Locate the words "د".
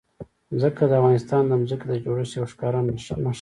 0.87-0.91, 1.47-1.51, 1.89-1.93